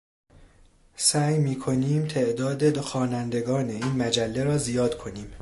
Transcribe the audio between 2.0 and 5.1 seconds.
تعداد خوانندگان این مجله را زیاد